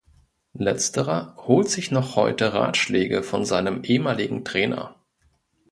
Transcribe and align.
Letzterer 0.57 1.35
holt 1.45 1.69
sich 1.69 1.91
noch 1.91 2.15
heute 2.15 2.53
Ratschläge 2.55 3.21
von 3.21 3.45
seinem 3.45 3.83
ehemaligen 3.83 4.43
Trainer. 4.43 4.95